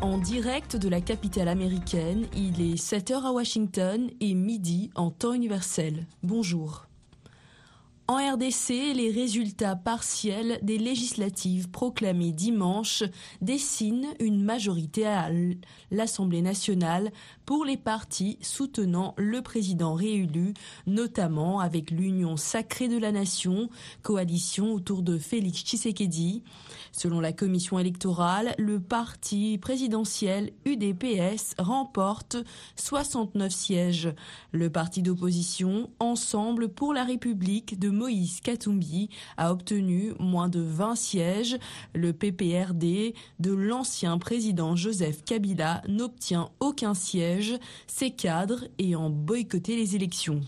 [0.00, 2.26] En direct de la capitale américaine.
[2.34, 6.06] Il est 7h à Washington et midi en temps universel.
[6.22, 6.86] Bonjour.
[8.12, 13.04] En RDC, les résultats partiels des législatives proclamées dimanche
[13.40, 15.30] dessinent une majorité à
[15.90, 17.10] l'Assemblée nationale
[17.46, 20.52] pour les partis soutenant le président réélu,
[20.86, 23.70] notamment avec l'Union sacrée de la nation,
[24.02, 26.42] coalition autour de Félix Tshisekedi.
[26.92, 32.36] Selon la commission électorale, le parti présidentiel UDPS remporte
[32.76, 34.12] 69 sièges.
[34.52, 40.96] Le parti d'opposition Ensemble pour la République de Moïse Katumbi a obtenu moins de 20
[40.96, 41.56] sièges.
[41.94, 47.54] Le PPRD de l'ancien président Joseph Kabila n'obtient aucun siège,
[47.86, 50.40] ses cadres ayant boycotté les élections.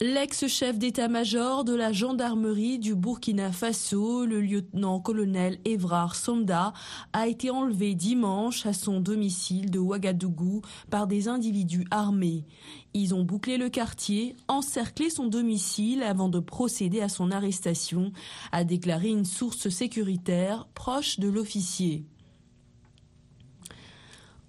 [0.00, 6.72] L'ex-chef d'état-major de la gendarmerie du Burkina Faso, le lieutenant-colonel Evrard Sonda,
[7.12, 12.46] a été enlevé dimanche à son domicile de Ouagadougou par des individus armés.
[12.94, 18.12] Ils ont bouclé le quartier, encerclé son domicile avant de procéder à son arrestation,
[18.50, 22.06] a déclaré une source sécuritaire proche de l'officier.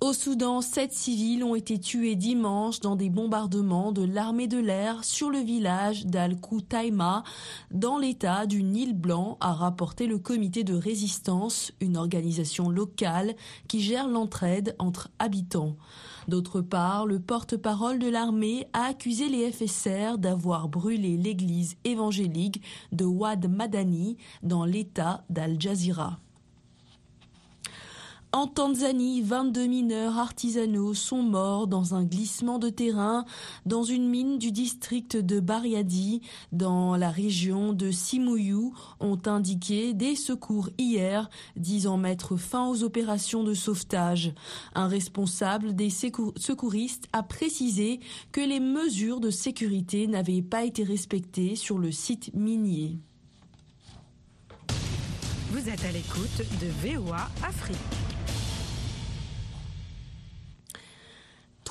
[0.03, 5.01] Au Soudan, sept civils ont été tués dimanche dans des bombardements de l'armée de l'air
[5.05, 7.23] sur le village d'Al-Koutaïma,
[7.71, 13.33] dans l'état du Nil Blanc, a rapporté le comité de résistance, une organisation locale
[13.69, 15.77] qui gère l'entraide entre habitants.
[16.27, 23.05] D'autre part, le porte-parole de l'armée a accusé les FSR d'avoir brûlé l'église évangélique de
[23.05, 26.19] Wad Madani dans l'état d'Al Jazeera.
[28.35, 33.25] En Tanzanie, 22 mineurs artisanaux sont morts dans un glissement de terrain
[33.67, 40.15] dans une mine du district de Bariadi, dans la région de Simuyu, ont indiqué des
[40.15, 44.33] secours hier, disant mettre fin aux opérations de sauvetage.
[44.73, 47.99] Un responsable des secouristes a précisé
[48.31, 52.97] que les mesures de sécurité n'avaient pas été respectées sur le site minier.
[55.51, 58.02] Vous êtes à l'écoute de VOA Afrique.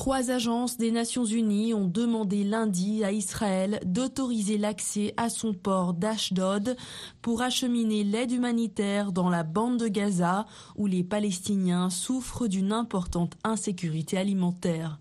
[0.02, 5.94] Trois agences des Nations Unies ont demandé lundi à Israël d'autoriser l'accès à son port
[5.94, 6.76] d'Ashdod
[7.20, 13.34] pour acheminer l'aide humanitaire dans la bande de Gaza où les Palestiniens souffrent d'une importante
[13.44, 14.98] insécurité alimentaire.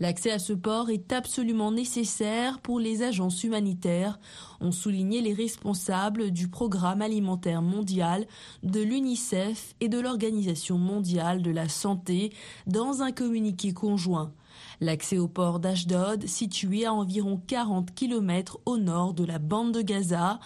[0.00, 4.18] L'accès à ce port est absolument nécessaire pour les agences humanitaires,
[4.60, 8.26] ont souligné les responsables du Programme alimentaire mondial,
[8.64, 12.32] de l'UNICEF et de l'Organisation mondiale de la santé
[12.66, 14.32] dans un communiqué conjoint.
[14.80, 19.82] L'accès au port d'Ashdod, situé à environ 40 km au nord de la bande de
[19.82, 20.40] Gaza,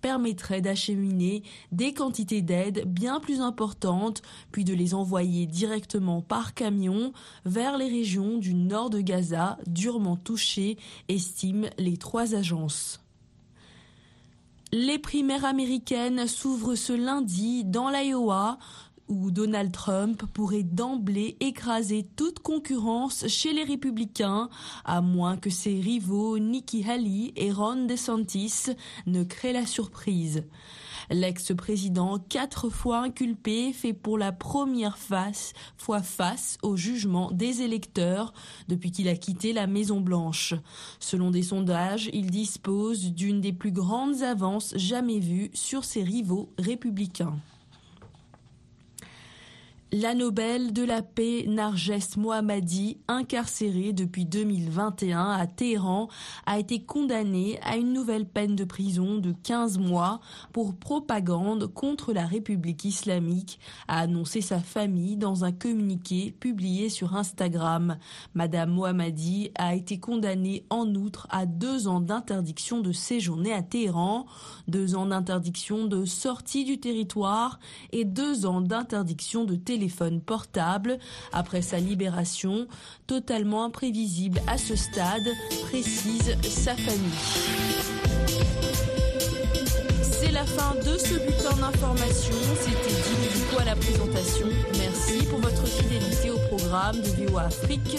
[0.00, 1.42] permettrait d'acheminer
[1.72, 4.22] des quantités d'aide bien plus importantes,
[4.52, 7.12] puis de les envoyer directement par camion
[7.44, 13.00] vers les régions du nord de Gaza durement touchées, estiment les trois agences.
[14.72, 18.58] Les primaires américaines s'ouvrent ce lundi dans l'Iowa
[19.08, 24.48] où Donald Trump pourrait d'emblée écraser toute concurrence chez les républicains,
[24.84, 28.66] à moins que ses rivaux Nikki Haley et Ron DeSantis
[29.06, 30.44] ne créent la surprise.
[31.10, 38.32] L'ex-président, quatre fois inculpé, fait pour la première fois face au jugement des électeurs
[38.68, 40.54] depuis qu'il a quitté la Maison Blanche.
[41.00, 46.52] Selon des sondages, il dispose d'une des plus grandes avances jamais vues sur ses rivaux
[46.58, 47.36] républicains.
[49.92, 56.08] La Nobel de la paix Narges Mohammadi, incarcérée depuis 2021 à Téhéran,
[56.46, 60.20] a été condamnée à une nouvelle peine de prison de 15 mois
[60.52, 67.14] pour propagande contre la République islamique, a annoncé sa famille dans un communiqué publié sur
[67.14, 67.96] Instagram.
[68.34, 74.26] Madame Mohammadi a été condamnée en outre à deux ans d'interdiction de séjourner à Téhéran,
[74.66, 77.60] deux ans d'interdiction de sortie du territoire
[77.92, 79.83] et deux ans d'interdiction de télé
[80.24, 80.98] portable
[81.32, 82.66] après sa libération,
[83.06, 85.28] totalement imprévisible à ce stade,
[85.68, 88.24] précise sa famille.
[90.24, 92.34] C'est la fin de ce bulletin d'information.
[92.58, 94.46] C'était Jimmy Ducot à la présentation.
[94.78, 97.98] Merci pour votre fidélité au programme de VOA Afrique.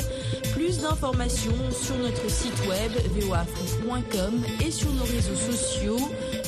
[0.54, 6.00] Plus d'informations sur notre site web voafrique.com et sur nos réseaux sociaux.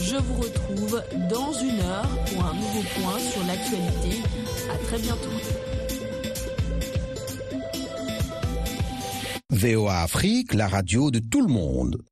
[0.01, 4.23] Je vous retrouve dans une heure pour un nouveau point sur l'actualité.
[4.69, 5.29] À très bientôt.
[9.49, 12.03] VOA Afrique, la radio de tout le monde.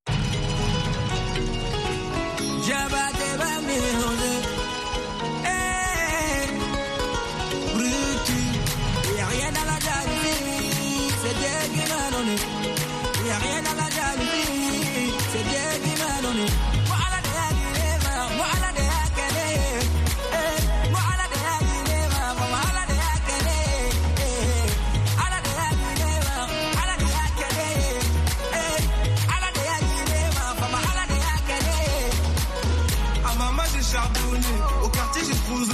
[34.84, 35.56] Au quartier, j'ai trop.
[35.56, 35.68] Eux,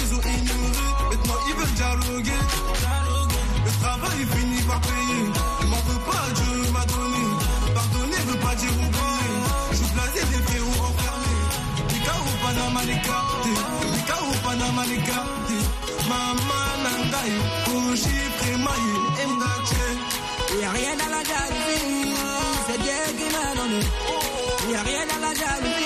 [0.00, 0.86] ils ont ignoré.
[1.10, 2.40] Maintenant, ils veulent dialoguer.
[3.66, 5.24] Le travail finit par payer.
[5.60, 7.24] Ne m'en veux pas, Dieu m'a donné.
[7.74, 9.36] Pardonner veut pas dire oublier.
[9.72, 11.44] Je suis blasé des frérots enfermés.
[11.88, 13.58] Pika au Panama, les captés.
[13.92, 15.64] Pika au Panama, les captés.
[16.08, 17.32] Maman, nangai,
[17.66, 18.86] Koji, Prémaï,
[20.62, 22.14] Y'a rien à la jalousie.
[22.66, 23.80] C'est Dieu qui m'a donné.
[24.72, 25.85] Y'a rien à la jalousie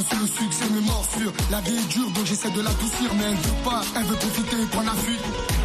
[0.00, 1.32] sur le succès, mes morsures.
[1.50, 3.82] La vie est dure, donc j'essaie de l'adoucir, mais elle veut pas.
[3.96, 5.20] Elle veut profiter, prendre la fuite.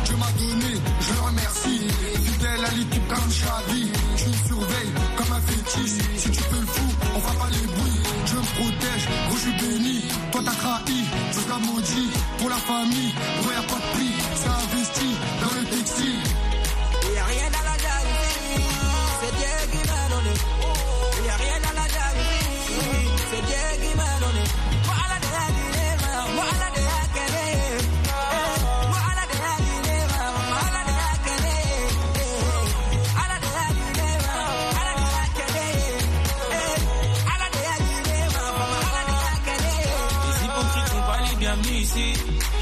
[0.05, 1.81] Dieu m'a donné, je le remercie.
[2.25, 3.31] Fidèle à l'équipe comme
[5.85, 8.01] Si tu fais le fou, on fera pas les bruits.
[8.25, 10.01] Je me protège, gros, je suis béni.
[10.31, 12.09] Toi t'as trahi, je la maudit.
[12.39, 13.13] Pour la famille,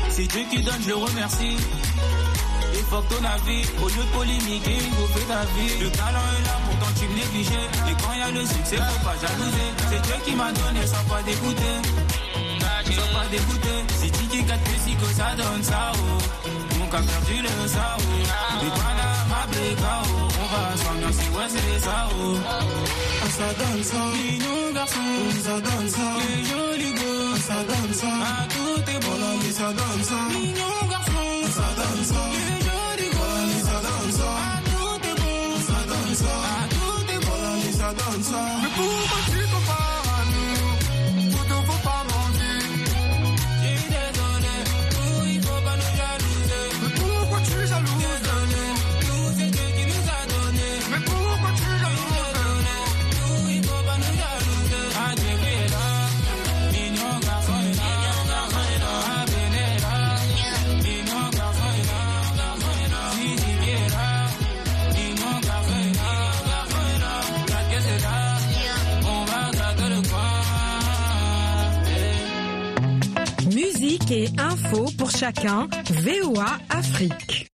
[0.10, 1.58] C'est Dieu qui donne, je le remercie.
[2.74, 5.74] Et fuck ton avis, au lieu de polémiquer, faut faire ta vie.
[5.82, 7.68] Le talent est là, pourtant tu me négligeais.
[7.90, 9.70] Et quand y a le succès, faut pas jalouser.
[9.90, 11.78] C'est Dieu qui m'a donné sans pas dégoûter.
[12.96, 13.80] Sans pas dégoûter.
[14.00, 16.48] C'est Tiki 4 plus que ça donne ça, oh.
[16.80, 18.66] Mon cap perdu le ça, oh.
[18.66, 20.26] Et toi là, ma BKO.
[20.42, 22.38] On va s'ambiancer, ouais, c'est ça, oh.
[22.48, 24.02] Ah, ça donne ça.
[24.16, 25.10] Mignon garçon,
[25.44, 26.08] ça donne ça.
[26.22, 26.94] Les jolis
[27.46, 28.08] ça donne ça.
[28.10, 29.72] Ah, tout est bon, ça
[30.04, 30.20] ça.
[30.34, 31.68] Mignon garçon, ça
[32.04, 32.55] ça.
[74.08, 74.26] Eh.
[74.26, 75.68] Musique et info pour chacun.
[76.04, 77.55] VOA Afrique.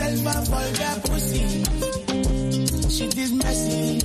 [0.00, 1.44] And fall that pussy.
[2.88, 4.00] Shit is messy,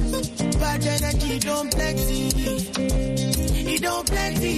[0.59, 2.27] bad energy don't plenty.
[3.73, 4.55] It don't plenty,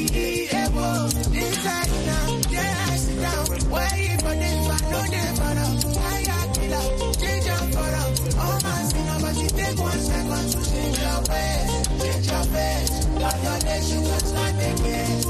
[0.52, 1.06] eh, whoa.
[1.06, 3.46] Inside now, yeah, I sit down.
[3.72, 5.72] Wait for this, but no never know.
[6.00, 6.86] I got killer,
[7.22, 8.12] change up for them.
[8.40, 13.06] All my sin, but you take one second to change your face, change your face.
[13.20, 15.22] Got your nation, just like again.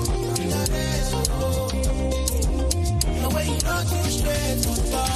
[0.49, 0.65] Your
[1.29, 1.69] oh.
[3.21, 5.14] The way you know too straight to